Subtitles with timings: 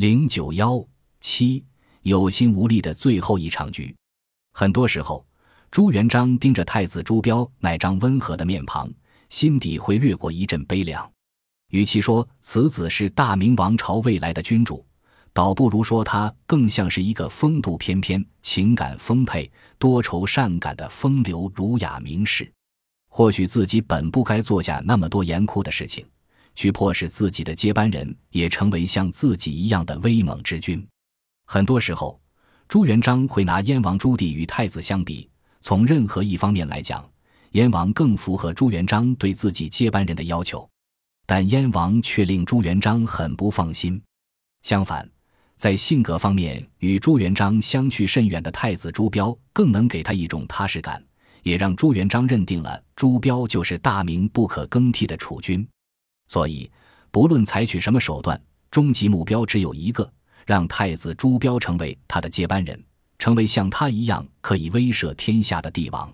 [0.00, 0.82] 零九幺
[1.20, 1.62] 七，
[2.04, 3.94] 有心无力的最后一场局。
[4.54, 5.26] 很多时候，
[5.70, 8.90] 朱元璋盯着太子朱标那张温和的面庞，
[9.28, 11.06] 心底会掠过一阵悲凉。
[11.68, 14.82] 与其说此子是大明王朝未来的君主，
[15.34, 22.50] 倒不如说他更像是一个风度翩翩、情感丰沛、多愁善感的风流儒雅名士。
[23.10, 26.06] 或许自己本不该做下那么多严酷的事情。
[26.54, 30.86] 去迫使自己的接班人也成为像自己一样的威猛之君。
[31.46, 32.20] 很多时候，
[32.68, 35.28] 朱元璋会拿燕王朱棣与太子相比。
[35.62, 37.04] 从任何一方面来讲，
[37.52, 40.68] 燕王更符合朱元璋对自己接班人的要求，
[41.26, 44.00] 但燕王却令朱元璋很不放心。
[44.62, 45.06] 相反，
[45.56, 51.04] 在性格方面与朱元璋相去甚远的太子朱标，更能给他一种踏实感，
[51.42, 55.66] 也让朱元璋认定了朱标就是大明不可更替的储君。
[56.30, 56.70] 所以，
[57.10, 60.08] 不论采取什么手段，终极目标只有一个：
[60.46, 62.80] 让太子朱标成为他的接班人，
[63.18, 66.08] 成为像他一样可以威慑天下的帝王。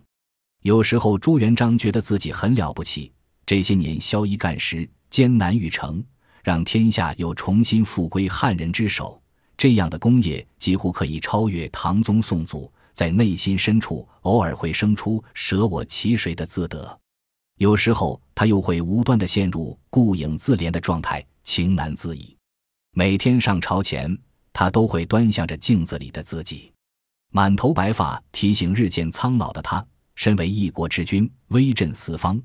[0.62, 3.12] 有时候，朱元璋觉得自己很了不起，
[3.44, 6.02] 这些年宵衣干食，艰难育成，
[6.42, 9.20] 让天下又重新复归汉人之手，
[9.58, 16.98] 这样的功业几乎可以超越唐宗宋祖，在内心深处偶尔会生出舍我其谁的自得。
[17.58, 22.36] 有时候，他又会无端的陷入顾影自怜的状态，情难自已。
[22.92, 24.14] 每天上朝前，
[24.52, 26.70] 他都会端详着镜子里的自己，
[27.32, 29.82] 满头白发，提醒日渐苍老的他，
[30.16, 32.38] 身为一国之君，威震四方，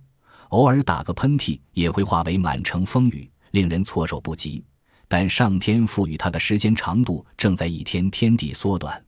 [0.50, 4.64] 偶尔打个喷嚏也会化为满城风雨，令人措手不及。
[5.10, 9.04] 但上天赋予他的时间长度正在一天天地缩短，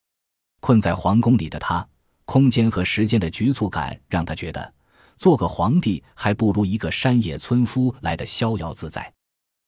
[0.60, 1.88] 困在皇宫里的他，
[2.26, 4.74] 空间和时间的局促感让他觉得。
[5.18, 9.14] 做个皇帝还不如一个山野村夫来的逍遥自在。